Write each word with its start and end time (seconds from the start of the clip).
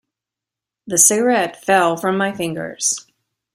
The 0.87 0.97
cigarette 0.97 1.63
fell 1.63 1.95
from 1.95 2.17
my 2.17 2.33
fingers. 2.35 3.05